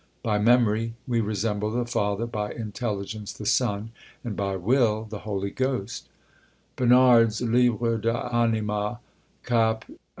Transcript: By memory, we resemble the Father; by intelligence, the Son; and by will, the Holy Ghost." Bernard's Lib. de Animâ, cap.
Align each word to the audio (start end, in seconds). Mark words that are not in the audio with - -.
By 0.23 0.39
memory, 0.39 0.95
we 1.07 1.21
resemble 1.21 1.69
the 1.69 1.85
Father; 1.85 2.25
by 2.25 2.51
intelligence, 2.53 3.31
the 3.33 3.45
Son; 3.45 3.91
and 4.23 4.35
by 4.35 4.55
will, 4.55 5.03
the 5.03 5.19
Holy 5.29 5.51
Ghost." 5.51 6.09
Bernard's 6.75 7.39
Lib. 7.39 7.79
de 7.79 8.11
Animâ, 8.11 8.97
cap. 9.45 9.85